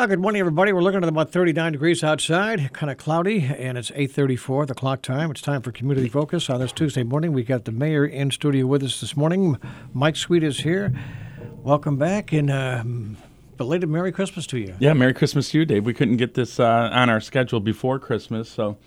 Uh, 0.00 0.06
good 0.06 0.18
morning, 0.18 0.40
everybody. 0.40 0.72
We're 0.72 0.80
looking 0.80 1.02
at 1.02 1.08
about 1.10 1.30
39 1.30 1.72
degrees 1.72 2.02
outside, 2.02 2.72
kind 2.72 2.90
of 2.90 2.96
cloudy, 2.96 3.44
and 3.44 3.76
it's 3.76 3.90
8:34, 3.90 4.64
the 4.64 4.74
clock 4.74 5.02
time. 5.02 5.30
It's 5.30 5.42
time 5.42 5.60
for 5.60 5.72
Community 5.72 6.08
Focus 6.08 6.48
on 6.48 6.60
this 6.60 6.72
Tuesday 6.72 7.02
morning. 7.02 7.34
We 7.34 7.42
got 7.42 7.66
the 7.66 7.70
mayor 7.70 8.06
in 8.06 8.30
studio 8.30 8.64
with 8.64 8.82
us 8.82 9.02
this 9.02 9.14
morning. 9.14 9.58
Mike 9.92 10.16
Sweet 10.16 10.42
is 10.42 10.60
here. 10.60 10.90
Welcome 11.62 11.98
back, 11.98 12.32
and 12.32 12.50
um, 12.50 13.18
belated 13.58 13.90
Merry 13.90 14.10
Christmas 14.10 14.46
to 14.46 14.58
you. 14.58 14.74
Yeah, 14.78 14.94
Merry 14.94 15.12
Christmas 15.12 15.50
to 15.50 15.58
you, 15.58 15.66
Dave. 15.66 15.84
We 15.84 15.92
couldn't 15.92 16.16
get 16.16 16.32
this 16.32 16.58
uh, 16.58 16.88
on 16.90 17.10
our 17.10 17.20
schedule 17.20 17.60
before 17.60 17.98
Christmas, 17.98 18.48
so 18.48 18.78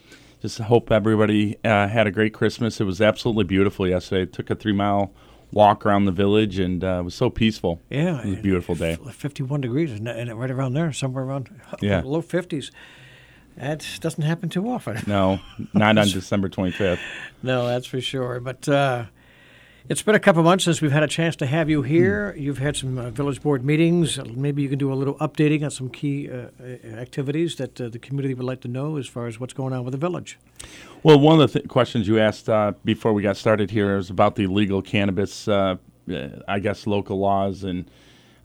just 0.41 0.57
hope 0.57 0.91
everybody 0.91 1.57
uh, 1.63 1.89
had 1.89 2.07
a 2.07 2.11
great 2.11 2.33
Christmas. 2.33 2.81
It 2.81 2.85
was 2.85 3.01
absolutely 3.01 3.43
beautiful 3.43 3.87
yesterday. 3.87 4.23
It 4.23 4.33
Took 4.33 4.49
a 4.49 4.55
three 4.55 4.73
mile 4.73 5.13
walk 5.53 5.85
around 5.85 6.05
the 6.05 6.11
village, 6.11 6.59
and 6.59 6.83
uh, 6.83 6.99
it 6.99 7.03
was 7.03 7.15
so 7.15 7.29
peaceful. 7.29 7.79
Yeah, 7.89 8.21
it 8.21 8.25
was 8.25 8.39
a 8.39 8.41
beautiful 8.41 8.75
day. 8.75 8.97
Fifty-one 9.11 9.61
degrees, 9.61 9.91
and 9.91 10.07
right 10.39 10.51
around 10.51 10.73
there, 10.73 10.91
somewhere 10.91 11.23
around 11.23 11.49
yeah. 11.81 12.01
low 12.03 12.21
fifties. 12.21 12.71
That 13.55 13.85
doesn't 14.01 14.23
happen 14.23 14.49
too 14.49 14.67
often. 14.67 15.03
No, 15.05 15.39
not 15.73 15.97
on 15.97 16.07
December 16.07 16.49
twenty 16.49 16.71
fifth. 16.71 16.99
No, 17.41 17.67
that's 17.67 17.85
for 17.85 18.01
sure. 18.01 18.39
But 18.39 18.67
uh, 18.67 19.05
it's 19.89 20.01
been 20.01 20.15
a 20.15 20.19
couple 20.19 20.41
months 20.43 20.63
since 20.63 20.81
we've 20.81 20.91
had 20.91 21.03
a 21.03 21.07
chance 21.07 21.35
to 21.37 21.45
have 21.45 21.69
you 21.69 21.81
here. 21.81 22.33
Mm. 22.35 22.41
You've 22.41 22.57
had 22.59 22.77
some 22.77 22.97
uh, 22.97 23.09
village 23.09 23.41
board 23.41 23.65
meetings. 23.65 24.17
Maybe 24.33 24.61
you 24.61 24.69
can 24.69 24.79
do 24.79 24.93
a 24.93 24.95
little 24.95 25.15
updating 25.15 25.63
on 25.63 25.71
some 25.71 25.89
key 25.89 26.29
uh, 26.29 26.47
uh 26.61 26.87
activities 26.97 27.57
that 27.57 27.79
uh, 27.81 27.89
the 27.89 27.99
community 27.99 28.33
would 28.33 28.45
like 28.45 28.61
to 28.61 28.67
know 28.67 28.97
as 28.97 29.07
far 29.07 29.27
as 29.27 29.39
what's 29.39 29.53
going 29.53 29.73
on 29.73 29.83
with 29.83 29.91
the 29.91 29.97
village. 29.97 30.39
Well, 31.03 31.19
one 31.19 31.41
of 31.41 31.51
the 31.51 31.59
th- 31.59 31.69
questions 31.69 32.07
you 32.07 32.17
asked 32.19 32.47
uh, 32.47 32.73
before 32.85 33.11
we 33.11 33.21
got 33.21 33.35
started 33.35 33.71
here 33.71 33.97
is 33.97 34.09
about 34.09 34.35
the 34.35 34.47
legal 34.47 34.81
cannabis, 34.81 35.47
uh, 35.49 35.75
I 36.47 36.59
guess, 36.59 36.87
local 36.87 37.19
laws 37.19 37.65
and 37.65 37.89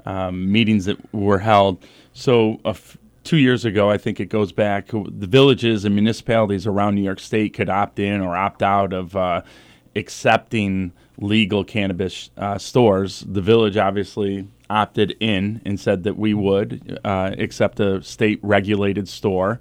um, 0.06 0.50
meetings 0.50 0.86
that 0.86 0.98
were 1.14 1.38
held. 1.38 1.84
So, 2.14 2.60
two 3.22 3.36
years 3.36 3.64
ago, 3.64 3.90
I 3.90 3.98
think 3.98 4.18
it 4.18 4.28
goes 4.28 4.50
back, 4.50 4.88
the 4.88 5.26
villages 5.26 5.84
and 5.84 5.94
municipalities 5.94 6.66
around 6.66 6.96
New 6.96 7.02
York 7.02 7.20
State 7.20 7.54
could 7.54 7.68
opt 7.68 8.00
in 8.00 8.20
or 8.22 8.36
opt 8.36 8.62
out 8.62 8.92
of 8.92 9.44
accepting 9.98 10.92
legal 11.18 11.64
cannabis 11.64 12.30
uh, 12.38 12.56
stores. 12.56 13.24
The 13.28 13.42
village 13.42 13.76
obviously 13.76 14.48
opted 14.70 15.16
in 15.20 15.60
and 15.64 15.78
said 15.78 16.04
that 16.04 16.16
we 16.16 16.34
would 16.34 17.00
uh, 17.04 17.34
accept 17.38 17.80
a 17.80 18.02
state 18.02 18.38
regulated 18.42 19.08
store. 19.08 19.60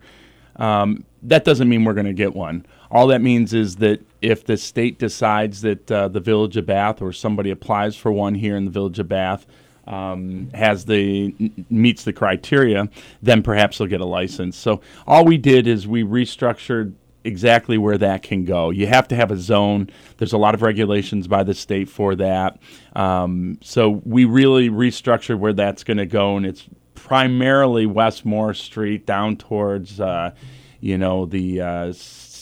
Um, 0.58 1.03
that 1.23 1.43
doesn't 1.43 1.67
mean 1.67 1.83
we're 1.83 1.93
going 1.93 2.05
to 2.05 2.13
get 2.13 2.35
one. 2.35 2.65
All 2.89 3.08
that 3.08 3.21
means 3.21 3.53
is 3.53 3.77
that 3.77 4.02
if 4.21 4.45
the 4.45 4.58
state 4.58 4.97
decides 4.97 5.61
that 5.61 5.91
uh, 5.91 6.08
the 6.08 6.19
Village 6.19 6.58
of 6.58 6.65
Bath 6.65 7.02
or 7.02 7.11
somebody 7.11 7.52
applies 7.52 7.95
for 7.95 8.11
one 8.11 8.35
here 8.35 8.55
in 8.55 8.65
the 8.65 8.71
Village 8.71 8.99
of 8.99 9.08
Bath 9.08 9.45
um, 9.88 10.49
has 10.53 10.85
the 10.85 11.33
meets 11.69 12.03
the 12.03 12.13
criteria, 12.13 12.89
then 13.21 13.41
perhaps 13.41 13.77
they'll 13.77 13.88
get 13.88 14.02
a 14.02 14.05
license. 14.05 14.58
So 14.58 14.81
all 15.05 15.25
we 15.25 15.38
did 15.38 15.67
is 15.67 15.88
we 15.88 16.03
restructured 16.03 16.93
exactly 17.28 17.78
where 17.78 17.97
that 17.97 18.23
can 18.23 18.45
go. 18.45 18.70
You 18.72 18.88
have 18.88 19.08
to 19.09 19.16
have 19.16 19.30
a 19.30 19.38
zone. 19.38 19.89
There's 20.17 20.33
a 20.33 20.38
lot 20.38 20.56
of 20.56 20.61
regulations 20.61 21.28
by 21.28 21.44
the 21.44 21.53
state 21.53 21.89
for 21.89 22.16
that. 22.16 22.59
Um, 22.95 23.59
so 23.61 24.02
we 24.06 24.25
really 24.25 24.70
restructured 24.70 25.38
where 25.39 25.53
that's 25.53 25.83
going 25.83 25.98
to 25.98 26.05
go, 26.05 26.38
and 26.38 26.45
it's 26.45 26.67
primarily 26.95 27.86
West 27.86 28.25
Morris 28.25 28.59
Street 28.59 29.05
down 29.05 29.36
towards, 29.36 30.00
uh, 30.00 30.31
you 30.80 30.98
know, 30.98 31.25
the 31.25 31.61
uh, 31.61 31.94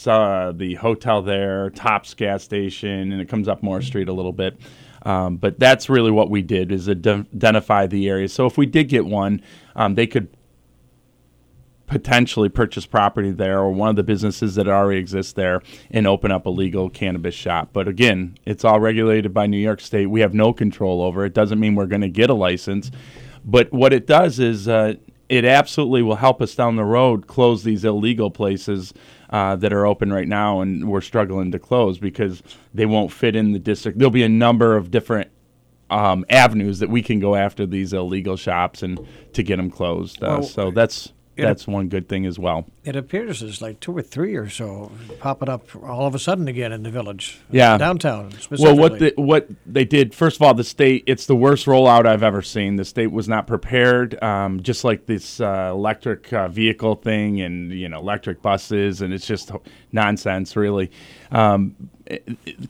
uh, 0.07 0.51
the 0.51 0.75
hotel 0.75 1.21
there, 1.21 1.71
Tops 1.71 2.13
gas 2.13 2.43
station, 2.43 3.11
and 3.11 3.19
it 3.19 3.27
comes 3.27 3.47
up 3.47 3.63
Moore 3.63 3.81
Street 3.81 4.07
a 4.07 4.13
little 4.13 4.33
bit. 4.33 4.57
Um, 5.01 5.37
but 5.37 5.59
that's 5.59 5.87
really 5.87 6.11
what 6.11 6.29
we 6.29 6.41
did 6.41 6.71
is 6.71 6.89
identify 6.89 7.85
the 7.85 8.09
area. 8.09 8.27
So 8.27 8.45
if 8.45 8.57
we 8.57 8.65
did 8.65 8.89
get 8.89 9.05
one, 9.05 9.41
um, 9.75 9.95
they 9.95 10.07
could 10.07 10.29
potentially 11.87 12.49
purchase 12.49 12.85
property 12.85 13.31
there 13.31 13.59
or 13.59 13.71
one 13.71 13.89
of 13.89 13.95
the 13.95 14.03
businesses 14.03 14.55
that 14.55 14.67
already 14.67 14.99
exists 14.99 15.33
there 15.33 15.61
and 15.91 16.07
open 16.07 16.31
up 16.31 16.45
a 16.45 16.49
legal 16.49 16.89
cannabis 16.89 17.35
shop. 17.35 17.69
But 17.73 17.87
again, 17.87 18.37
it's 18.45 18.65
all 18.65 18.79
regulated 18.79 19.33
by 19.33 19.47
New 19.47 19.59
York 19.59 19.81
State. 19.81 20.07
We 20.07 20.21
have 20.21 20.33
no 20.33 20.53
control 20.53 21.01
over 21.01 21.25
it. 21.25 21.33
Doesn't 21.33 21.59
mean 21.59 21.75
we're 21.75 21.85
going 21.85 22.01
to 22.01 22.09
get 22.09 22.29
a 22.29 22.33
license. 22.33 22.91
But 23.43 23.71
what 23.71 23.93
it 23.93 24.07
does 24.07 24.39
is 24.39 24.67
uh, 24.67 24.95
it 25.29 25.45
absolutely 25.45 26.01
will 26.01 26.15
help 26.15 26.41
us 26.41 26.55
down 26.55 26.75
the 26.75 26.83
road 26.83 27.27
close 27.27 27.63
these 27.63 27.85
illegal 27.85 28.31
places 28.31 28.93
uh, 29.29 29.55
that 29.57 29.73
are 29.73 29.85
open 29.85 30.11
right 30.11 30.27
now 30.27 30.61
and 30.61 30.89
we're 30.89 31.01
struggling 31.01 31.51
to 31.51 31.59
close 31.59 31.97
because 31.97 32.41
they 32.73 32.85
won't 32.85 33.11
fit 33.11 33.35
in 33.35 33.51
the 33.51 33.59
district. 33.59 33.97
There'll 33.97 34.11
be 34.11 34.23
a 34.23 34.29
number 34.29 34.75
of 34.75 34.91
different 34.91 35.29
um, 35.89 36.25
avenues 36.29 36.79
that 36.79 36.89
we 36.89 37.01
can 37.01 37.19
go 37.19 37.35
after 37.35 37.65
these 37.65 37.93
illegal 37.93 38.37
shops 38.37 38.81
and 38.81 38.99
to 39.33 39.43
get 39.43 39.57
them 39.57 39.69
closed. 39.69 40.23
Uh, 40.23 40.37
well, 40.39 40.43
so 40.43 40.71
that's 40.71 41.13
that's 41.35 41.67
one 41.67 41.89
good 41.89 42.07
thing 42.07 42.25
as 42.25 42.39
well. 42.39 42.65
It 42.83 42.95
appears 42.95 43.41
there's 43.41 43.61
like 43.61 43.79
two 43.79 43.97
or 43.97 44.01
three 44.01 44.35
or 44.35 44.49
so 44.49 44.91
popping 45.19 45.49
up 45.49 45.75
all 45.83 46.05
of 46.05 46.15
a 46.15 46.19
sudden 46.19 46.47
again 46.47 46.71
in 46.71 46.83
the 46.83 46.91
village. 46.91 47.39
Yeah, 47.51 47.77
downtown. 47.77 48.31
Well, 48.51 48.75
what 48.75 48.99
the, 48.99 49.13
what 49.15 49.47
they 49.65 49.85
did 49.85 50.13
first 50.13 50.37
of 50.37 50.41
all, 50.41 50.53
the 50.53 50.63
state 50.63 51.03
it's 51.07 51.25
the 51.25 51.35
worst 51.35 51.65
rollout 51.65 52.05
I've 52.05 52.23
ever 52.23 52.41
seen. 52.41 52.75
The 52.75 52.85
state 52.85 53.11
was 53.11 53.27
not 53.27 53.47
prepared, 53.47 54.21
um, 54.23 54.61
just 54.61 54.83
like 54.83 55.05
this 55.05 55.39
uh, 55.39 55.69
electric 55.71 56.31
uh, 56.31 56.47
vehicle 56.47 56.95
thing 56.95 57.41
and 57.41 57.71
you 57.71 57.89
know 57.89 57.99
electric 57.99 58.41
buses, 58.41 59.01
and 59.01 59.13
it's 59.13 59.27
just 59.27 59.51
nonsense, 59.91 60.55
really. 60.55 60.91
Um, 61.31 61.75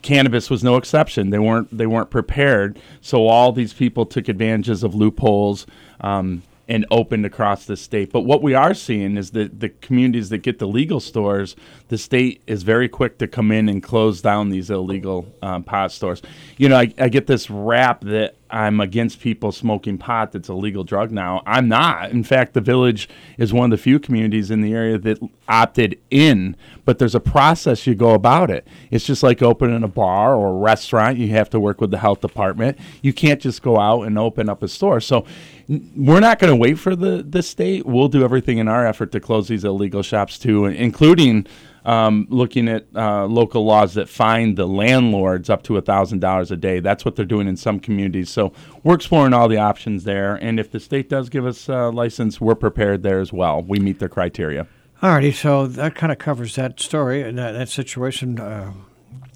cannabis 0.01 0.49
was 0.49 0.63
no 0.63 0.77
exception. 0.77 1.29
They 1.29 1.39
weren't 1.39 1.75
they 1.75 1.87
weren't 1.87 2.09
prepared, 2.09 2.79
so 3.01 3.27
all 3.27 3.51
these 3.51 3.73
people 3.73 4.05
took 4.05 4.27
advantages 4.27 4.83
of 4.83 4.95
loopholes. 4.95 5.65
Um, 6.01 6.43
and 6.67 6.85
opened 6.89 7.25
across 7.25 7.65
the 7.65 7.77
state. 7.77 8.11
But 8.11 8.21
what 8.21 8.41
we 8.41 8.53
are 8.53 8.73
seeing 8.73 9.17
is 9.17 9.31
that 9.31 9.59
the 9.59 9.69
communities 9.69 10.29
that 10.29 10.39
get 10.39 10.59
the 10.59 10.67
legal 10.67 10.99
stores, 10.99 11.55
the 11.89 11.97
state 11.97 12.41
is 12.47 12.63
very 12.63 12.89
quick 12.89 13.17
to 13.19 13.27
come 13.27 13.51
in 13.51 13.69
and 13.69 13.83
close 13.83 14.21
down 14.21 14.49
these 14.49 14.69
illegal 14.69 15.31
um, 15.41 15.63
pot 15.63 15.91
stores. 15.91 16.21
You 16.57 16.69
know, 16.69 16.77
I, 16.77 16.93
I, 16.97 17.09
get 17.09 17.27
this 17.27 17.49
rap 17.49 18.01
that 18.01 18.35
I'm 18.49 18.79
against 18.79 19.19
people 19.19 19.51
smoking 19.51 19.97
pot 19.97 20.31
that's 20.31 20.49
a 20.49 20.53
legal 20.53 20.83
drug 20.83 21.11
now. 21.11 21.41
I'm 21.45 21.67
not. 21.67 22.11
In 22.11 22.23
fact, 22.23 22.53
the 22.53 22.61
village 22.61 23.09
is 23.37 23.51
one 23.51 23.71
of 23.71 23.77
the 23.77 23.81
few 23.81 23.99
communities 23.99 24.51
in 24.51 24.61
the 24.61 24.73
area 24.73 24.97
that 24.99 25.19
opted 25.49 25.99
in, 26.11 26.55
but 26.85 26.99
there's 26.99 27.15
a 27.15 27.19
process 27.19 27.87
you 27.87 27.95
go 27.95 28.11
about 28.11 28.51
it. 28.51 28.67
It's 28.91 29.05
just 29.05 29.23
like 29.23 29.41
opening 29.41 29.83
a 29.83 29.87
bar 29.87 30.35
or 30.35 30.49
a 30.49 30.59
restaurant. 30.59 31.17
You 31.17 31.29
have 31.29 31.49
to 31.51 31.59
work 31.59 31.81
with 31.81 31.91
the 31.91 31.97
health 31.97 32.21
department. 32.21 32.77
You 33.01 33.13
can't 33.13 33.41
just 33.41 33.61
go 33.61 33.79
out 33.79 34.03
and 34.03 34.17
open 34.17 34.47
up 34.47 34.61
a 34.61 34.67
store. 34.67 35.01
So 35.01 35.25
we're 35.67 36.19
not 36.19 36.37
going 36.39 36.51
to 36.51 36.57
wait 36.57 36.77
for 36.77 36.95
the, 36.95 37.25
the 37.27 37.41
state. 37.41 37.85
We'll 37.85 38.09
do 38.09 38.23
everything 38.23 38.59
in 38.59 38.67
our 38.67 38.85
effort 38.85 39.11
to 39.13 39.19
close 39.19 39.47
these 39.47 39.63
illegal 39.63 40.03
shops 40.03 40.37
too, 40.37 40.65
including 40.65 41.47
um, 41.85 42.27
looking 42.29 42.67
at 42.67 42.87
uh, 42.95 43.25
local 43.25 43.63
laws 43.63 43.93
that 43.93 44.09
fine 44.09 44.55
the 44.55 44.67
landlords 44.67 45.49
up 45.49 45.63
to 45.63 45.73
$1,000 45.73 46.51
a 46.51 46.55
day. 46.57 46.79
That's 46.79 47.05
what 47.05 47.15
they're 47.15 47.25
doing 47.25 47.47
in 47.47 47.55
some 47.55 47.79
communities. 47.79 48.29
So 48.29 48.51
we're 48.83 48.95
exploring 48.95 49.33
all 49.33 49.47
the 49.47 49.57
options 49.57 50.03
there. 50.03 50.35
And 50.35 50.59
if 50.59 50.71
the 50.71 50.79
state 50.79 51.09
does 51.09 51.29
give 51.29 51.45
us 51.45 51.69
a 51.69 51.89
license, 51.89 52.41
we're 52.41 52.55
prepared 52.55 53.03
there 53.03 53.19
as 53.19 53.31
well. 53.31 53.61
We 53.61 53.79
meet 53.79 53.99
the 53.99 54.09
criteria. 54.09 54.67
Alrighty, 55.01 55.33
so 55.33 55.67
that 55.67 55.93
kind 55.93 56.11
of 56.11 56.17
covers 56.17 56.55
that 56.55 56.79
story 56.79 57.21
and 57.21 57.37
that, 57.37 57.51
that 57.51 57.69
situation. 57.69 58.39
Uh, 58.39 58.73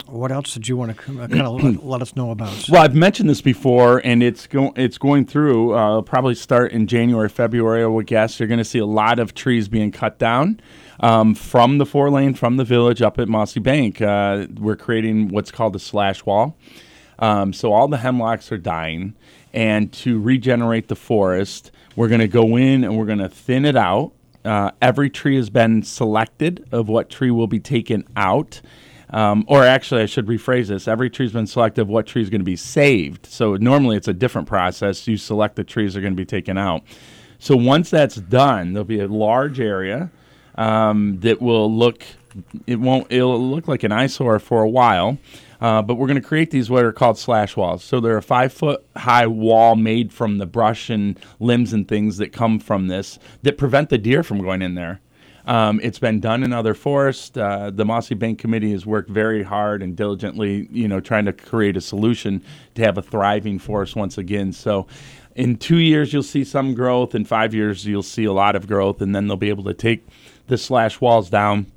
what 0.07 0.31
else 0.31 0.53
did 0.53 0.67
you 0.67 0.75
want 0.75 0.95
to 0.95 0.97
kind 0.97 1.19
of 1.19 1.31
let, 1.31 1.83
let, 1.83 2.01
us 2.01 2.15
know 2.15 2.31
about? 2.31 2.67
Well, 2.69 2.81
I've 2.81 2.95
mentioned 2.95 3.29
this 3.29 3.41
before, 3.41 4.01
and 4.03 4.23
it's 4.23 4.47
going 4.47 4.71
it's 4.75 4.97
going 4.97 5.25
through. 5.25 5.73
Uh, 5.73 6.01
probably 6.01 6.33
start 6.33 6.71
in 6.71 6.87
January, 6.87 7.29
February. 7.29 7.83
I 7.83 7.87
would 7.87 8.07
guess 8.07 8.39
you're 8.39 8.47
going 8.47 8.59
to 8.59 8.65
see 8.65 8.79
a 8.79 8.85
lot 8.85 9.19
of 9.19 9.35
trees 9.35 9.67
being 9.67 9.91
cut 9.91 10.17
down 10.17 10.59
um, 10.99 11.35
from 11.35 11.77
the 11.77 11.85
four 11.85 12.09
lane 12.09 12.33
from 12.33 12.57
the 12.57 12.63
village 12.63 13.01
up 13.01 13.19
at 13.19 13.27
Mossy 13.27 13.59
Bank. 13.59 14.01
Uh, 14.01 14.47
we're 14.59 14.75
creating 14.75 15.29
what's 15.29 15.51
called 15.51 15.75
a 15.75 15.79
slash 15.79 16.25
wall. 16.25 16.57
Um, 17.19 17.53
so 17.53 17.73
all 17.73 17.87
the 17.87 17.97
hemlocks 17.97 18.51
are 18.51 18.57
dying, 18.57 19.15
and 19.53 19.91
to 19.93 20.19
regenerate 20.19 20.87
the 20.87 20.95
forest, 20.95 21.71
we're 21.95 22.07
going 22.07 22.21
to 22.21 22.27
go 22.27 22.55
in 22.55 22.83
and 22.83 22.97
we're 22.97 23.05
going 23.05 23.19
to 23.19 23.29
thin 23.29 23.65
it 23.65 23.75
out. 23.75 24.13
Uh, 24.45 24.71
every 24.81 25.09
tree 25.09 25.35
has 25.35 25.49
been 25.49 25.83
selected 25.83 26.65
of 26.71 26.87
what 26.87 27.09
tree 27.09 27.31
will 27.31 27.47
be 27.47 27.59
taken 27.59 28.05
out 28.15 28.61
um, 29.11 29.43
or 29.47 29.63
actually, 29.63 30.03
I 30.03 30.05
should 30.05 30.27
rephrase 30.27 30.67
this. 30.67 30.87
Every 30.87 31.09
tree's 31.09 31.31
been 31.31 31.47
selected 31.47 31.81
of 31.81 31.87
what 31.87 32.05
tree 32.05 32.21
is 32.21 32.29
going 32.29 32.41
to 32.41 32.45
be 32.45 32.55
saved. 32.55 33.25
So 33.25 33.55
normally 33.55 33.97
it's 33.97 34.07
a 34.07 34.13
different 34.13 34.47
process. 34.47 35.07
You 35.07 35.17
select 35.17 35.55
the 35.55 35.63
trees 35.63 35.93
that 35.93 35.99
are 35.99 36.01
going 36.01 36.13
to 36.13 36.17
be 36.17 36.25
taken 36.25 36.57
out. 36.57 36.83
So 37.39 37.55
once 37.55 37.89
that's 37.89 38.15
done, 38.15 38.73
there'll 38.73 38.85
be 38.85 38.99
a 38.99 39.07
large 39.07 39.59
area 39.59 40.11
um, 40.59 41.19
that 41.21 41.41
will 41.41 41.73
look. 41.73 42.03
It 42.67 42.75
won't. 42.75 43.07
It'll 43.11 43.39
look 43.39 43.67
like 43.67 43.83
an 43.83 43.91
eyesore 43.91 44.37
for 44.39 44.61
a 44.61 44.69
while. 44.69 45.17
Uh, 45.61 45.81
but 45.81 45.95
we're 45.95 46.07
going 46.07 46.21
to 46.21 46.25
create 46.25 46.51
these 46.51 46.69
what 46.69 46.85
are 46.85 46.93
called 46.93 47.17
slash 47.17 47.57
walls. 47.57 47.83
So 47.83 47.99
they're 47.99 48.17
a 48.17 48.21
five 48.21 48.53
foot 48.53 48.85
high 48.95 49.27
wall 49.27 49.75
made 49.75 50.13
from 50.13 50.37
the 50.37 50.45
brush 50.45 50.89
and 50.89 51.19
limbs 51.39 51.73
and 51.73 51.85
things 51.85 52.17
that 52.17 52.31
come 52.31 52.59
from 52.59 52.87
this 52.87 53.19
that 53.41 53.57
prevent 53.57 53.89
the 53.89 53.97
deer 53.97 54.23
from 54.23 54.41
going 54.41 54.61
in 54.61 54.75
there. 54.75 55.01
Um, 55.45 55.79
it's 55.81 55.99
been 55.99 56.19
done 56.19 56.43
in 56.43 56.53
other 56.53 56.73
forests. 56.73 57.35
Uh, 57.35 57.71
the 57.73 57.83
Mossy 57.83 58.13
Bank 58.13 58.39
Committee 58.39 58.71
has 58.71 58.85
worked 58.85 59.09
very 59.09 59.43
hard 59.43 59.81
and 59.81 59.95
diligently, 59.95 60.67
you 60.71 60.87
know, 60.87 60.99
trying 60.99 61.25
to 61.25 61.33
create 61.33 61.75
a 61.75 61.81
solution 61.81 62.43
to 62.75 62.83
have 62.83 62.97
a 62.97 63.01
thriving 63.01 63.59
forest 63.59 63.95
once 63.95 64.17
again. 64.17 64.53
So, 64.53 64.87
in 65.35 65.57
two 65.57 65.77
years 65.77 66.13
you'll 66.13 66.21
see 66.23 66.43
some 66.43 66.73
growth. 66.73 67.15
In 67.15 67.25
five 67.25 67.53
years 67.53 67.85
you'll 67.85 68.03
see 68.03 68.25
a 68.25 68.33
lot 68.33 68.55
of 68.55 68.67
growth, 68.67 69.01
and 69.01 69.15
then 69.15 69.27
they'll 69.27 69.37
be 69.37 69.49
able 69.49 69.63
to 69.65 69.73
take 69.73 70.05
the 70.49 70.57
slash 70.57 70.99
walls 70.99 71.29
down. 71.29 71.67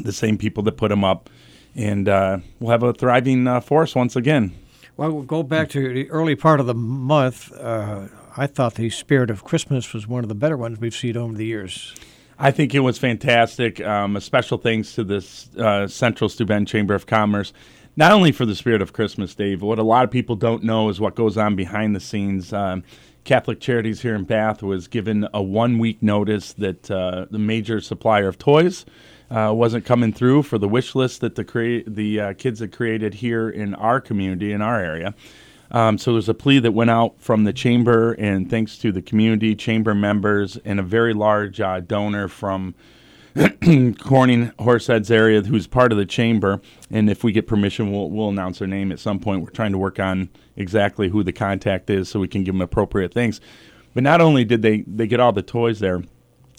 The 0.00 0.12
same 0.12 0.38
people 0.38 0.62
that 0.62 0.76
put 0.76 0.90
them 0.90 1.02
up, 1.02 1.28
and 1.74 2.08
uh, 2.08 2.38
we'll 2.60 2.70
have 2.70 2.84
a 2.84 2.92
thriving 2.92 3.48
uh, 3.48 3.60
forest 3.60 3.96
once 3.96 4.14
again. 4.14 4.54
Well, 4.96 5.10
we'll 5.10 5.24
go 5.24 5.42
back 5.42 5.68
to 5.70 5.92
the 5.92 6.08
early 6.10 6.36
part 6.36 6.60
of 6.60 6.66
the 6.66 6.74
month. 6.74 7.52
Uh, 7.52 8.06
I 8.36 8.46
thought 8.46 8.74
the 8.76 8.88
spirit 8.90 9.30
of 9.30 9.42
Christmas 9.42 9.92
was 9.92 10.06
one 10.06 10.22
of 10.22 10.28
the 10.28 10.34
better 10.36 10.56
ones 10.56 10.78
we've 10.78 10.94
seen 10.94 11.16
over 11.16 11.34
the 11.34 11.44
years. 11.44 11.92
I 12.38 12.52
think 12.52 12.74
it 12.74 12.80
was 12.80 12.98
fantastic. 12.98 13.80
Um, 13.80 14.14
a 14.16 14.20
special 14.20 14.58
thanks 14.58 14.94
to 14.94 15.02
this 15.02 15.48
uh, 15.56 15.88
Central 15.88 16.30
Steuben 16.30 16.66
Chamber 16.66 16.94
of 16.94 17.06
Commerce, 17.06 17.52
not 17.96 18.12
only 18.12 18.30
for 18.30 18.46
the 18.46 18.54
spirit 18.54 18.80
of 18.80 18.92
Christmas, 18.92 19.34
Dave. 19.34 19.60
What 19.60 19.78
a 19.78 19.82
lot 19.82 20.04
of 20.04 20.10
people 20.10 20.36
don't 20.36 20.62
know 20.62 20.88
is 20.88 21.00
what 21.00 21.16
goes 21.16 21.36
on 21.36 21.56
behind 21.56 21.96
the 21.96 22.00
scenes. 22.00 22.52
Um, 22.52 22.84
Catholic 23.24 23.60
Charities 23.60 24.00
here 24.02 24.14
in 24.14 24.24
Bath 24.24 24.62
was 24.62 24.88
given 24.88 25.28
a 25.32 25.42
one 25.42 25.78
week 25.78 26.02
notice 26.02 26.52
that 26.54 26.90
uh, 26.90 27.26
the 27.30 27.38
major 27.38 27.80
supplier 27.80 28.28
of 28.28 28.38
toys 28.38 28.84
uh, 29.30 29.52
wasn't 29.54 29.84
coming 29.84 30.12
through 30.12 30.42
for 30.42 30.58
the 30.58 30.68
wish 30.68 30.94
list 30.94 31.20
that 31.20 31.34
the 31.34 31.44
crea- 31.44 31.84
the 31.86 32.20
uh, 32.20 32.32
kids 32.34 32.60
had 32.60 32.72
created 32.72 33.14
here 33.14 33.48
in 33.48 33.74
our 33.74 34.00
community 34.00 34.52
in 34.52 34.62
our 34.62 34.80
area. 34.80 35.14
Um, 35.70 35.98
so 35.98 36.12
there's 36.12 36.28
a 36.28 36.34
plea 36.34 36.58
that 36.58 36.72
went 36.72 36.90
out 36.90 37.20
from 37.20 37.44
the 37.44 37.52
chamber, 37.52 38.12
and 38.14 38.50
thanks 38.50 38.76
to 38.78 38.90
the 38.90 39.02
community 39.02 39.54
chamber 39.54 39.94
members 39.94 40.56
and 40.64 40.80
a 40.80 40.82
very 40.82 41.14
large 41.14 41.60
uh, 41.60 41.80
donor 41.80 42.26
from 42.26 42.74
Corning 44.00 44.50
Horseheads 44.58 45.10
area 45.10 45.42
who's 45.42 45.66
part 45.66 45.92
of 45.92 45.98
the 45.98 46.06
chamber. 46.06 46.60
And 46.90 47.08
if 47.08 47.22
we 47.22 47.32
get 47.32 47.46
permission, 47.46 47.92
we'll, 47.92 48.10
we'll 48.10 48.28
announce 48.28 48.58
their 48.58 48.68
name 48.68 48.90
at 48.90 48.98
some 48.98 49.20
point. 49.20 49.42
We're 49.42 49.50
trying 49.50 49.72
to 49.72 49.78
work 49.78 50.00
on 50.00 50.28
exactly 50.56 51.08
who 51.08 51.22
the 51.22 51.32
contact 51.32 51.90
is 51.90 52.08
so 52.08 52.18
we 52.20 52.28
can 52.28 52.44
give 52.44 52.54
them 52.54 52.62
appropriate 52.62 53.14
things. 53.14 53.40
But 53.94 54.02
not 54.02 54.20
only 54.20 54.44
did 54.44 54.62
they, 54.62 54.82
they 54.82 55.06
get 55.06 55.20
all 55.20 55.32
the 55.32 55.42
toys 55.42 55.80
there, 55.80 56.02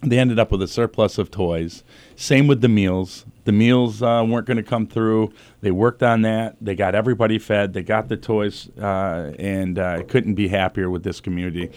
they 0.03 0.17
ended 0.17 0.39
up 0.39 0.51
with 0.51 0.61
a 0.61 0.67
surplus 0.67 1.17
of 1.17 1.29
toys. 1.29 1.83
Same 2.15 2.47
with 2.47 2.61
the 2.61 2.67
meals. 2.67 3.25
The 3.43 3.51
meals 3.51 4.01
uh, 4.01 4.25
weren't 4.27 4.47
going 4.47 4.57
to 4.57 4.63
come 4.63 4.87
through. 4.87 5.31
They 5.61 5.71
worked 5.71 6.01
on 6.01 6.23
that. 6.23 6.55
They 6.59 6.75
got 6.75 6.95
everybody 6.95 7.37
fed. 7.37 7.73
They 7.73 7.83
got 7.83 8.07
the 8.07 8.17
toys, 8.17 8.69
uh, 8.79 9.33
and 9.37 9.77
uh, 9.77 10.03
couldn't 10.03 10.35
be 10.35 10.47
happier 10.47 10.89
with 10.89 11.03
this 11.03 11.19
community. 11.19 11.71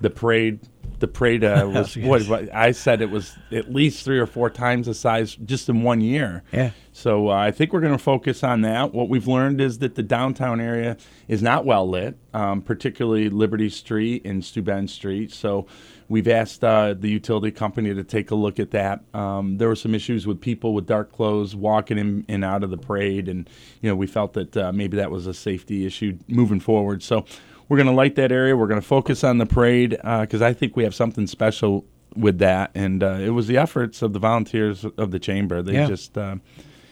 The 0.00 0.10
parade, 0.10 0.60
the 1.00 1.08
parade 1.08 1.42
uh, 1.42 1.84
was 1.96 2.28
what 2.28 2.54
I 2.54 2.72
said. 2.72 3.02
It 3.02 3.10
was 3.10 3.36
at 3.50 3.72
least 3.72 4.04
three 4.04 4.18
or 4.18 4.26
four 4.26 4.50
times 4.50 4.86
the 4.86 4.94
size 4.94 5.34
just 5.34 5.68
in 5.68 5.82
one 5.82 6.00
year. 6.00 6.42
Yeah. 6.52 6.70
So 6.92 7.28
uh, 7.28 7.34
I 7.34 7.50
think 7.50 7.72
we're 7.72 7.80
going 7.80 7.96
to 7.96 7.98
focus 7.98 8.44
on 8.44 8.62
that. 8.62 8.92
What 8.92 9.08
we've 9.08 9.26
learned 9.26 9.60
is 9.60 9.78
that 9.78 9.94
the 9.94 10.02
downtown 10.02 10.60
area 10.60 10.96
is 11.28 11.42
not 11.42 11.64
well 11.64 11.88
lit, 11.88 12.16
um, 12.34 12.62
particularly 12.62 13.28
Liberty 13.30 13.70
Street 13.70 14.24
and 14.24 14.44
Steuben 14.44 14.88
Street. 14.88 15.32
So 15.32 15.66
we've 16.08 16.28
asked 16.28 16.62
uh, 16.64 16.94
the 16.94 17.08
utility 17.08 17.52
company 17.52 17.94
to 17.94 18.04
take 18.04 18.30
a 18.30 18.34
look 18.34 18.58
at 18.58 18.72
that. 18.72 19.02
Um, 19.14 19.56
there 19.56 19.68
were 19.68 19.76
some 19.76 19.94
issues 19.94 20.26
with 20.26 20.40
people 20.40 20.74
with 20.74 20.86
dark 20.86 21.12
clothes 21.12 21.56
walking 21.56 21.96
in 21.96 22.24
and 22.28 22.44
out 22.44 22.62
of 22.64 22.70
the 22.70 22.76
parade, 22.76 23.28
and 23.28 23.48
you 23.80 23.88
know 23.88 23.96
we 23.96 24.06
felt 24.06 24.34
that 24.34 24.56
uh, 24.56 24.72
maybe 24.72 24.96
that 24.98 25.10
was 25.10 25.26
a 25.26 25.32
safety 25.32 25.86
issue 25.86 26.18
moving 26.28 26.60
forward. 26.60 27.02
So 27.02 27.24
we're 27.70 27.76
going 27.76 27.86
to 27.86 27.92
light 27.94 28.16
that 28.16 28.32
area. 28.32 28.56
We're 28.56 28.66
going 28.66 28.80
to 28.80 28.86
focus 28.86 29.22
on 29.22 29.38
the 29.38 29.46
parade 29.46 29.90
because 29.90 30.42
I 30.42 30.52
think 30.52 30.74
we 30.76 30.82
have 30.82 30.94
something 30.94 31.28
special 31.28 31.86
with 32.16 32.38
that. 32.40 32.72
And 32.74 33.00
uh, 33.02 33.18
it 33.20 33.30
was 33.30 33.46
the 33.46 33.56
efforts 33.56 34.02
of 34.02 34.12
the 34.12 34.18
volunteers 34.18 34.84
of 34.98 35.12
the 35.12 35.20
chamber. 35.20 35.62
They 35.62 35.74
Yeah. 35.74 35.86
just 35.86 36.18
uh, 36.18 36.36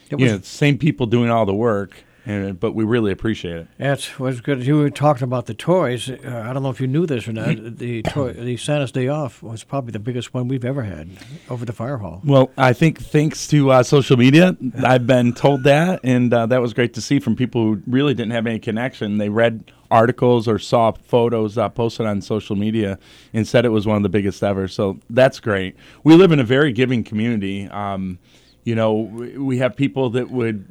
It 0.08 0.20
you 0.20 0.26
know, 0.26 0.38
same 0.42 0.78
people 0.78 1.06
doing 1.06 1.30
all 1.30 1.44
the 1.46 1.54
work, 1.54 2.04
and, 2.28 2.60
but 2.60 2.74
we 2.74 2.84
really 2.84 3.10
appreciate 3.10 3.56
it. 3.56 3.68
That 3.78 4.20
was 4.20 4.42
good. 4.42 4.64
You 4.64 4.76
were 4.76 4.90
talking 4.90 5.24
about 5.24 5.46
the 5.46 5.54
toys. 5.54 6.10
Uh, 6.10 6.44
I 6.46 6.52
don't 6.52 6.62
know 6.62 6.68
if 6.68 6.80
you 6.80 6.86
knew 6.86 7.06
this 7.06 7.26
or 7.26 7.32
not. 7.32 7.78
The 7.78 8.02
toy, 8.02 8.34
the 8.34 8.56
Santa's 8.58 8.92
Day 8.92 9.08
Off 9.08 9.42
was 9.42 9.64
probably 9.64 9.92
the 9.92 9.98
biggest 9.98 10.34
one 10.34 10.46
we've 10.46 10.64
ever 10.64 10.82
had 10.82 11.08
over 11.48 11.64
the 11.64 11.72
fire 11.72 11.96
hall. 11.96 12.20
Well, 12.22 12.50
I 12.58 12.74
think 12.74 13.00
thanks 13.00 13.46
to 13.48 13.70
uh, 13.70 13.82
social 13.82 14.18
media, 14.18 14.56
I've 14.84 15.06
been 15.06 15.32
told 15.32 15.64
that, 15.64 16.00
and 16.04 16.32
uh, 16.32 16.44
that 16.46 16.60
was 16.60 16.74
great 16.74 16.92
to 16.94 17.00
see 17.00 17.18
from 17.18 17.34
people 17.34 17.62
who 17.62 17.82
really 17.86 18.12
didn't 18.12 18.32
have 18.32 18.46
any 18.46 18.58
connection. 18.58 19.16
They 19.16 19.30
read 19.30 19.72
articles 19.90 20.46
or 20.46 20.58
saw 20.58 20.92
photos 20.92 21.56
uh, 21.56 21.70
posted 21.70 22.04
on 22.04 22.20
social 22.20 22.56
media 22.56 22.98
and 23.32 23.48
said 23.48 23.64
it 23.64 23.70
was 23.70 23.86
one 23.86 23.96
of 23.96 24.02
the 24.02 24.10
biggest 24.10 24.42
ever. 24.42 24.68
So 24.68 24.98
that's 25.08 25.40
great. 25.40 25.76
We 26.04 26.14
live 26.14 26.30
in 26.30 26.40
a 26.40 26.44
very 26.44 26.72
giving 26.72 27.02
community. 27.04 27.66
Um, 27.68 28.18
you 28.68 28.74
know, 28.74 28.92
we 28.92 29.56
have 29.58 29.76
people 29.76 30.10
that 30.10 30.30
would 30.30 30.68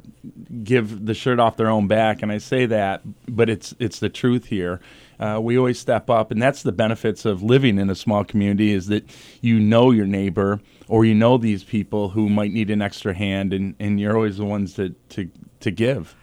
give 0.62 1.04
the 1.04 1.14
shirt 1.14 1.40
off 1.40 1.56
their 1.56 1.68
own 1.68 1.88
back, 1.88 2.22
and 2.22 2.30
I 2.30 2.38
say 2.38 2.64
that, 2.66 3.02
but 3.26 3.50
it's 3.50 3.74
it's 3.80 3.98
the 3.98 4.08
truth 4.08 4.46
here. 4.46 4.80
Uh, 5.18 5.40
we 5.42 5.58
always 5.58 5.80
step 5.80 6.08
up, 6.08 6.30
and 6.30 6.40
that's 6.40 6.62
the 6.62 6.70
benefits 6.70 7.24
of 7.24 7.42
living 7.42 7.76
in 7.76 7.90
a 7.90 7.96
small 7.96 8.22
community 8.22 8.72
is 8.72 8.86
that 8.86 9.02
you 9.40 9.58
know 9.58 9.90
your 9.90 10.06
neighbor 10.06 10.60
or 10.86 11.04
you 11.04 11.12
know 11.12 11.38
these 11.38 11.64
people 11.64 12.10
who 12.10 12.28
might 12.28 12.52
need 12.52 12.70
an 12.70 12.80
extra 12.80 13.14
hand, 13.14 13.52
and, 13.52 13.74
and 13.80 13.98
you're 13.98 14.14
always 14.14 14.36
the 14.36 14.44
ones 14.44 14.74
that 14.74 15.10
to 15.10 15.28
to 15.58 15.72
give. 15.72 16.14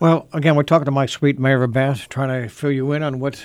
Well, 0.00 0.28
again, 0.34 0.54
we're 0.54 0.64
talking 0.64 0.84
to 0.84 0.90
Mike 0.90 1.08
Sweet, 1.08 1.38
Mayor 1.38 1.62
of 1.62 1.72
Bath, 1.72 2.10
trying 2.10 2.42
to 2.42 2.50
fill 2.50 2.72
you 2.72 2.92
in 2.92 3.02
on 3.02 3.20
what 3.20 3.42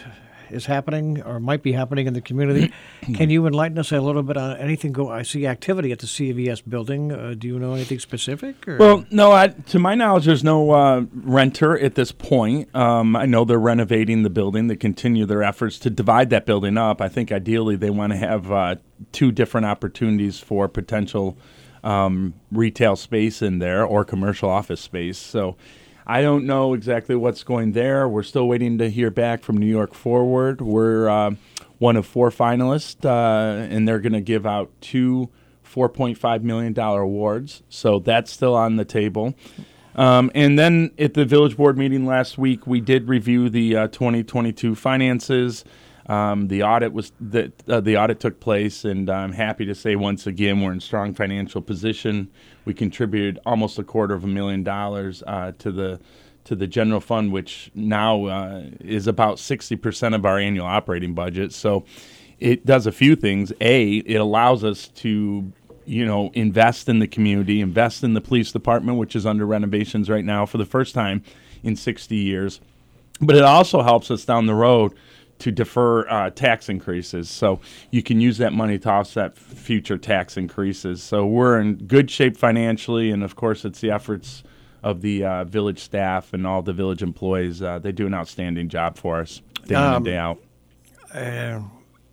is 0.49 0.65
happening 0.65 1.21
or 1.21 1.39
might 1.39 1.63
be 1.63 1.71
happening 1.71 2.07
in 2.07 2.13
the 2.13 2.21
community. 2.21 2.71
Can 3.13 3.29
you 3.29 3.45
enlighten 3.47 3.77
us 3.77 3.91
a 3.91 3.99
little 3.99 4.23
bit 4.23 4.37
on 4.37 4.57
anything? 4.57 4.91
Go. 4.91 5.09
I 5.09 5.23
see 5.23 5.45
activity 5.45 5.91
at 5.91 5.99
the 5.99 6.07
CVS 6.07 6.63
building. 6.67 7.11
Uh, 7.11 7.35
do 7.37 7.47
you 7.47 7.59
know 7.59 7.73
anything 7.73 7.99
specific? 7.99 8.67
Or? 8.67 8.77
Well, 8.77 9.05
no, 9.11 9.31
I, 9.31 9.47
to 9.47 9.79
my 9.79 9.95
knowledge, 9.95 10.25
there's 10.25 10.43
no 10.43 10.71
uh, 10.71 11.05
renter 11.13 11.77
at 11.77 11.95
this 11.95 12.11
point. 12.11 12.73
Um, 12.75 13.15
I 13.15 13.25
know 13.25 13.45
they're 13.45 13.59
renovating 13.59 14.23
the 14.23 14.29
building. 14.29 14.67
They 14.67 14.75
continue 14.75 15.25
their 15.25 15.43
efforts 15.43 15.79
to 15.79 15.89
divide 15.89 16.29
that 16.31 16.45
building 16.45 16.77
up. 16.77 17.01
I 17.01 17.09
think 17.09 17.31
ideally 17.31 17.75
they 17.75 17.89
want 17.89 18.13
to 18.13 18.17
have 18.17 18.51
uh, 18.51 18.75
two 19.11 19.31
different 19.31 19.65
opportunities 19.65 20.39
for 20.39 20.67
potential 20.67 21.37
um, 21.83 22.33
retail 22.51 22.95
space 22.95 23.41
in 23.41 23.59
there 23.59 23.85
or 23.85 24.03
commercial 24.03 24.49
office 24.49 24.81
space. 24.81 25.17
So 25.17 25.55
I 26.09 26.21
don't 26.21 26.45
know 26.45 26.73
exactly 26.73 27.17
what's 27.17 27.43
going 27.43 27.73
there. 27.73 28.07
We're 28.07 28.23
still 28.23 28.47
waiting 28.47 28.77
to 28.77 28.89
hear 28.89 29.11
back 29.11 29.43
from 29.43 29.57
New 29.57 29.65
York 29.67 29.93
Forward. 29.93 30.61
We're 30.61 31.09
uh, 31.09 31.31
one 31.79 31.97
of 31.97 32.05
four 32.05 32.29
finalists, 32.29 33.03
uh, 33.03 33.67
and 33.69 33.85
they're 33.85 33.99
going 33.99 34.13
to 34.13 34.21
give 34.21 34.45
out 34.45 34.71
two 34.79 35.29
$4.5 35.69 36.43
million 36.43 36.79
awards. 36.79 37.61
So 37.67 37.99
that's 37.99 38.31
still 38.31 38.55
on 38.55 38.77
the 38.77 38.85
table. 38.85 39.35
Um, 39.95 40.31
and 40.33 40.57
then 40.57 40.91
at 40.97 41.13
the 41.13 41.25
village 41.25 41.57
board 41.57 41.77
meeting 41.77 42.05
last 42.05 42.37
week, 42.37 42.65
we 42.65 42.79
did 42.79 43.09
review 43.09 43.49
the 43.49 43.75
uh, 43.75 43.87
2022 43.89 44.75
finances. 44.75 45.65
Um, 46.07 46.47
the 46.47 46.63
audit 46.63 46.93
was 46.93 47.11
that 47.19 47.51
uh, 47.69 47.81
the 47.81 47.97
audit 47.97 48.19
took 48.19 48.39
place, 48.39 48.85
and 48.85 49.09
I'm 49.09 49.33
happy 49.33 49.65
to 49.65 49.75
say 49.75 49.95
once 49.95 50.25
again 50.25 50.61
we're 50.61 50.71
in 50.71 50.79
strong 50.79 51.13
financial 51.13 51.61
position. 51.61 52.29
We 52.65 52.73
contributed 52.73 53.39
almost 53.45 53.77
a 53.77 53.83
quarter 53.83 54.13
of 54.13 54.23
a 54.23 54.27
million 54.27 54.63
dollars 54.63 55.21
uh, 55.27 55.51
to 55.59 55.71
the 55.71 55.99
to 56.45 56.55
the 56.55 56.67
general 56.67 57.01
fund, 57.01 57.33
which 57.33 57.71
now 57.75 58.25
uh, 58.25 58.63
is 58.79 59.05
about 59.05 59.35
60% 59.35 60.15
of 60.15 60.25
our 60.25 60.39
annual 60.39 60.65
operating 60.65 61.13
budget. 61.13 61.51
So 61.51 61.83
it 62.39 62.65
does 62.65 62.87
a 62.87 62.91
few 62.93 63.17
things. 63.17 63.51
A, 63.59 63.95
it 63.97 64.15
allows 64.15 64.63
us 64.63 64.87
to 64.87 65.51
you 65.87 66.05
know, 66.05 66.31
invest 66.33 66.89
in 66.89 66.99
the 66.99 67.07
community, 67.07 67.61
invest 67.61 68.03
in 68.03 68.13
the 68.13 68.21
police 68.21 68.51
department, 68.51 68.97
which 68.97 69.15
is 69.15 69.25
under 69.25 69.45
renovations 69.45 70.09
right 70.09 70.23
now 70.23 70.45
for 70.45 70.57
the 70.57 70.65
first 70.65 70.93
time 70.93 71.23
in 71.63 71.75
60 71.75 72.15
years. 72.15 72.59
But 73.21 73.35
it 73.35 73.43
also 73.43 73.81
helps 73.81 74.11
us 74.11 74.25
down 74.25 74.45
the 74.45 74.53
road 74.53 74.93
to 75.39 75.51
defer 75.51 76.07
uh, 76.09 76.29
tax 76.31 76.69
increases. 76.69 77.29
So 77.29 77.59
you 77.91 78.01
can 78.01 78.19
use 78.21 78.37
that 78.39 78.53
money 78.53 78.79
to 78.79 78.89
offset 78.89 79.33
f- 79.35 79.37
future 79.37 79.97
tax 79.97 80.37
increases. 80.37 81.03
So 81.03 81.25
we're 81.25 81.59
in 81.59 81.75
good 81.75 82.09
shape 82.09 82.37
financially, 82.37 83.11
and 83.11 83.23
of 83.23 83.35
course, 83.35 83.65
it's 83.65 83.79
the 83.79 83.91
efforts 83.91 84.43
of 84.83 85.01
the 85.01 85.25
uh, 85.25 85.43
village 85.43 85.79
staff 85.79 86.33
and 86.33 86.45
all 86.47 86.61
the 86.61 86.73
village 86.73 87.01
employees. 87.03 87.61
Uh, 87.61 87.79
they 87.79 87.91
do 87.91 88.07
an 88.07 88.13
outstanding 88.13 88.69
job 88.69 88.97
for 88.97 89.19
us 89.19 89.41
day 89.65 89.75
in 89.75 89.81
Um, 89.81 89.95
and 89.97 90.05
day 90.05 90.17
out. 90.17 90.39
Uh, 91.13 91.61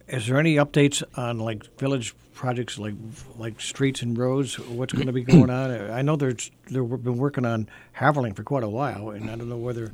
is 0.08 0.26
there 0.26 0.38
any 0.38 0.56
updates 0.56 1.02
on 1.16 1.38
like 1.38 1.78
village 1.78 2.14
projects, 2.34 2.78
like 2.78 2.94
like 3.38 3.60
streets 3.60 4.02
and 4.02 4.16
roads? 4.18 4.58
What's 4.58 4.92
going 4.92 5.06
to 5.06 5.12
be 5.12 5.22
going 5.22 5.50
on? 5.50 5.90
I 5.90 6.02
know 6.02 6.16
there's 6.16 6.50
they've 6.70 6.88
been 7.02 7.16
working 7.16 7.46
on 7.46 7.68
Haverling 7.92 8.34
for 8.34 8.42
quite 8.42 8.64
a 8.64 8.68
while, 8.68 9.10
and 9.10 9.30
I 9.30 9.36
don't 9.36 9.48
know 9.48 9.56
whether 9.56 9.92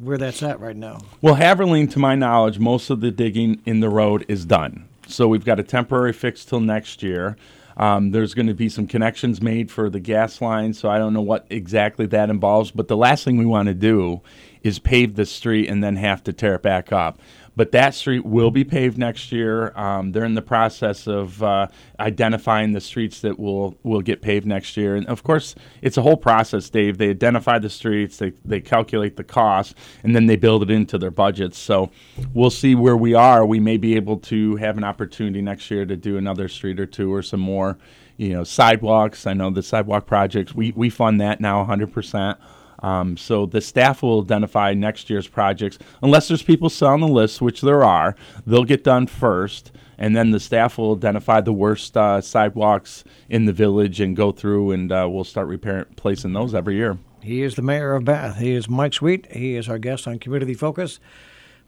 where 0.00 0.18
that's 0.18 0.42
at 0.42 0.60
right 0.60 0.76
now. 0.76 1.00
Well, 1.20 1.34
Haverling, 1.34 1.88
to 1.88 1.98
my 1.98 2.14
knowledge, 2.14 2.58
most 2.58 2.90
of 2.90 3.00
the 3.00 3.10
digging 3.10 3.60
in 3.64 3.80
the 3.80 3.88
road 3.88 4.24
is 4.28 4.44
done. 4.44 4.88
So 5.06 5.28
we've 5.28 5.44
got 5.44 5.60
a 5.60 5.62
temporary 5.62 6.12
fix 6.12 6.44
till 6.44 6.60
next 6.60 7.02
year. 7.02 7.36
Um, 7.76 8.12
there's 8.12 8.34
going 8.34 8.46
to 8.46 8.54
be 8.54 8.68
some 8.68 8.86
connections 8.86 9.42
made 9.42 9.70
for 9.70 9.90
the 9.90 10.00
gas 10.00 10.40
line, 10.40 10.74
so 10.74 10.88
I 10.88 10.98
don't 10.98 11.12
know 11.12 11.20
what 11.20 11.46
exactly 11.50 12.06
that 12.06 12.30
involves. 12.30 12.70
But 12.70 12.88
the 12.88 12.96
last 12.96 13.24
thing 13.24 13.36
we 13.36 13.46
want 13.46 13.66
to 13.66 13.74
do 13.74 14.22
is 14.64 14.78
pave 14.78 15.14
the 15.14 15.26
street 15.26 15.68
and 15.68 15.84
then 15.84 15.94
have 15.94 16.24
to 16.24 16.32
tear 16.32 16.56
it 16.56 16.62
back 16.62 16.90
up. 16.90 17.20
But 17.56 17.70
that 17.70 17.94
street 17.94 18.24
will 18.24 18.50
be 18.50 18.64
paved 18.64 18.98
next 18.98 19.30
year. 19.30 19.72
Um, 19.78 20.10
they're 20.10 20.24
in 20.24 20.34
the 20.34 20.42
process 20.42 21.06
of 21.06 21.40
uh, 21.40 21.68
identifying 22.00 22.72
the 22.72 22.80
streets 22.80 23.20
that 23.20 23.38
will 23.38 23.78
will 23.84 24.00
get 24.00 24.22
paved 24.22 24.44
next 24.44 24.76
year. 24.76 24.96
And 24.96 25.06
of 25.06 25.22
course, 25.22 25.54
it's 25.80 25.96
a 25.96 26.02
whole 26.02 26.16
process, 26.16 26.68
Dave. 26.68 26.98
They 26.98 27.10
identify 27.10 27.60
the 27.60 27.70
streets, 27.70 28.16
they, 28.16 28.32
they 28.44 28.60
calculate 28.60 29.16
the 29.16 29.22
cost, 29.22 29.76
and 30.02 30.16
then 30.16 30.26
they 30.26 30.34
build 30.34 30.64
it 30.64 30.70
into 30.70 30.98
their 30.98 31.12
budgets. 31.12 31.56
So 31.56 31.90
we'll 32.32 32.50
see 32.50 32.74
where 32.74 32.96
we 32.96 33.14
are. 33.14 33.46
We 33.46 33.60
may 33.60 33.76
be 33.76 33.94
able 33.94 34.16
to 34.18 34.56
have 34.56 34.76
an 34.76 34.82
opportunity 34.82 35.40
next 35.40 35.70
year 35.70 35.86
to 35.86 35.96
do 35.96 36.16
another 36.16 36.48
street 36.48 36.80
or 36.80 36.86
two 36.86 37.14
or 37.14 37.22
some 37.22 37.40
more 37.40 37.78
you 38.16 38.30
know 38.30 38.42
sidewalks. 38.42 39.28
I 39.28 39.34
know 39.34 39.50
the 39.50 39.62
sidewalk 39.62 40.06
projects 40.06 40.54
we 40.54 40.72
we 40.72 40.90
fund 40.90 41.20
that 41.20 41.40
now 41.40 41.58
100 41.58 41.92
percent. 41.92 42.38
Um, 42.80 43.16
so 43.16 43.46
the 43.46 43.60
staff 43.60 44.02
will 44.02 44.22
identify 44.22 44.74
next 44.74 45.08
year's 45.10 45.28
projects, 45.28 45.78
unless 46.02 46.28
there's 46.28 46.42
people 46.42 46.68
still 46.68 46.88
on 46.88 47.00
the 47.00 47.08
list, 47.08 47.40
which 47.40 47.60
there 47.60 47.84
are. 47.84 48.16
They'll 48.46 48.64
get 48.64 48.84
done 48.84 49.06
first, 49.06 49.72
and 49.98 50.16
then 50.16 50.30
the 50.30 50.40
staff 50.40 50.78
will 50.78 50.94
identify 50.94 51.40
the 51.40 51.52
worst 51.52 51.96
uh, 51.96 52.20
sidewalks 52.20 53.04
in 53.28 53.44
the 53.44 53.52
village 53.52 54.00
and 54.00 54.16
go 54.16 54.32
through, 54.32 54.72
and 54.72 54.92
uh, 54.92 55.08
we'll 55.10 55.24
start 55.24 55.48
repairing, 55.48 55.86
placing 55.96 56.32
those 56.32 56.54
every 56.54 56.76
year. 56.76 56.98
He 57.22 57.42
is 57.42 57.54
the 57.54 57.62
mayor 57.62 57.94
of 57.94 58.04
Bath. 58.04 58.36
He 58.36 58.52
is 58.52 58.68
Mike 58.68 58.92
Sweet. 58.92 59.32
He 59.32 59.56
is 59.56 59.68
our 59.68 59.78
guest 59.78 60.06
on 60.06 60.18
Community 60.18 60.52
Focus. 60.52 61.00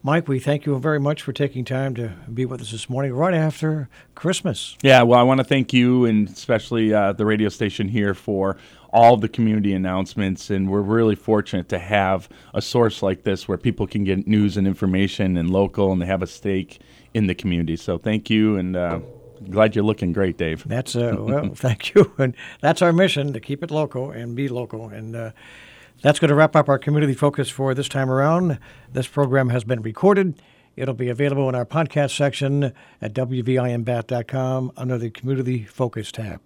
Mike, 0.03 0.29
we 0.29 0.39
thank 0.39 0.67
you 0.67 0.79
very 0.79 1.01
much 1.01 1.23
for 1.23 1.33
taking 1.33 1.65
time 1.65 1.95
to 1.95 2.13
be 2.33 2.45
with 2.45 2.61
us 2.61 2.71
this 2.71 2.89
morning, 2.89 3.13
right 3.13 3.35
after 3.35 3.89
Christmas. 4.15 4.77
Yeah, 4.83 5.03
well, 5.03 5.19
I 5.19 5.23
want 5.23 5.39
to 5.39 5.45
thank 5.45 5.73
you 5.73 6.05
and 6.05 6.29
especially 6.29 6.93
uh, 6.93 7.13
the 7.13 7.27
radio 7.27 7.49
station 7.49 7.89
here 7.89 8.15
for 8.15 8.57
all 8.97 9.19
the 9.19 9.29
community 9.29 9.75
announcements. 9.75 10.49
And 10.49 10.71
we're 10.71 10.81
really 10.81 11.15
fortunate 11.15 11.69
to 11.69 11.79
have 11.79 12.31
a 12.55 12.63
source 12.63 13.03
like 13.03 13.25
this 13.25 13.47
where 13.47 13.59
people 13.59 13.87
can 13.87 14.05
get 14.05 14.27
news 14.27 14.57
and 14.57 14.67
information 14.67 15.37
and 15.37 15.51
local 15.51 15.93
and 15.93 16.01
they 16.01 16.07
have 16.07 16.23
a 16.23 16.27
stake 16.27 16.81
in 17.13 17.27
the 17.27 17.35
community. 17.35 17.77
So 17.77 17.99
thank 17.99 18.31
you. 18.31 18.57
And 18.57 18.75
uh, 18.75 19.01
glad 19.51 19.77
you're 19.77 19.85
looking 19.85 20.15
great, 20.15 20.39
Dave. 20.39 20.67
That's, 20.67 20.97
uh, 20.97 21.15
well, 21.19 21.55
thank 21.55 21.95
you. 21.95 22.11
And 22.17 22.35
that's 22.63 22.81
our 22.81 22.91
mission 22.91 23.35
to 23.35 23.41
keep 23.41 23.63
it 23.63 23.71
local 23.71 24.11
and 24.11 24.35
be 24.35 24.49
local. 24.49 24.89
And, 24.89 25.15
uh, 25.15 25.33
that's 26.03 26.19
going 26.19 26.29
to 26.29 26.35
wrap 26.35 26.55
up 26.55 26.69
our 26.69 26.79
community 26.79 27.15
focus 27.15 27.49
for 27.49 27.75
this 27.75 27.89
time 27.89 28.11
around. 28.11 28.59
This 28.93 29.07
program 29.07 29.49
has 29.49 29.65
been 29.65 29.81
recorded. 29.81 30.41
It'll 30.77 30.95
be 30.95 31.09
available 31.09 31.49
in 31.49 31.55
our 31.55 31.65
podcast 31.65 32.15
section 32.15 32.75
at 33.01 33.15
WVINBATH.com 33.15 34.73
under 34.77 34.99
the 34.99 35.11
Community 35.11 35.65
Focus 35.65 36.13
tab. 36.13 36.43